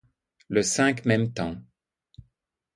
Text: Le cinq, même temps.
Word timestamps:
Le 0.49 0.63
cinq, 0.63 1.05
même 1.05 1.31
temps. 1.31 1.57